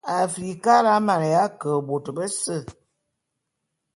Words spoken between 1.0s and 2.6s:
maneya ke bôt bese.